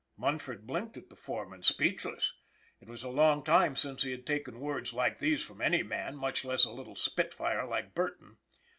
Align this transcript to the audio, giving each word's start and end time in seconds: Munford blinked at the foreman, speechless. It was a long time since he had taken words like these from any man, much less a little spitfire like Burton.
Munford 0.17 0.65
blinked 0.65 0.97
at 0.97 1.09
the 1.11 1.15
foreman, 1.15 1.61
speechless. 1.61 2.33
It 2.79 2.87
was 2.87 3.03
a 3.03 3.07
long 3.09 3.43
time 3.43 3.75
since 3.75 4.01
he 4.01 4.09
had 4.09 4.25
taken 4.25 4.59
words 4.59 4.93
like 4.95 5.19
these 5.19 5.45
from 5.45 5.61
any 5.61 5.83
man, 5.83 6.15
much 6.15 6.43
less 6.43 6.65
a 6.65 6.71
little 6.71 6.95
spitfire 6.95 7.67
like 7.67 7.93
Burton. 7.93 8.37